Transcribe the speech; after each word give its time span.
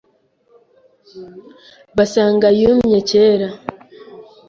basanga 1.97 2.47
yumye 2.59 2.99
kera 3.09 3.47